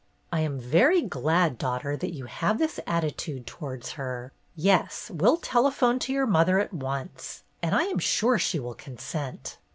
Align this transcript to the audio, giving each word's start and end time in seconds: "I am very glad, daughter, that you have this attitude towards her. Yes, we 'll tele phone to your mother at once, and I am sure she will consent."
"I 0.33 0.39
am 0.39 0.57
very 0.59 1.03
glad, 1.03 1.59
daughter, 1.59 1.95
that 1.95 2.09
you 2.11 2.25
have 2.25 2.57
this 2.57 2.79
attitude 2.87 3.45
towards 3.45 3.91
her. 3.91 4.33
Yes, 4.55 5.11
we 5.13 5.27
'll 5.27 5.37
tele 5.37 5.71
phone 5.71 5.99
to 5.99 6.11
your 6.11 6.25
mother 6.25 6.57
at 6.57 6.73
once, 6.73 7.43
and 7.61 7.75
I 7.75 7.83
am 7.83 7.99
sure 7.99 8.39
she 8.39 8.59
will 8.59 8.73
consent." 8.73 9.59